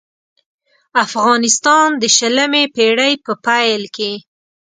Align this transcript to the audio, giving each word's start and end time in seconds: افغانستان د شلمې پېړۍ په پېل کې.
افغانستان 1.05 1.87
د 2.01 2.03
شلمې 2.17 2.63
پېړۍ 2.75 3.13
په 3.25 3.33
پېل 3.45 3.83
کې. 3.95 4.13